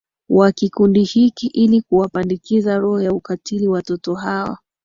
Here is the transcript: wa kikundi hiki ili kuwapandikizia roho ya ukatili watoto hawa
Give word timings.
wa 0.29 0.51
kikundi 0.51 1.03
hiki 1.03 1.47
ili 1.47 1.81
kuwapandikizia 1.81 2.77
roho 2.77 3.01
ya 3.01 3.11
ukatili 3.13 3.67
watoto 3.67 4.15
hawa 4.15 4.57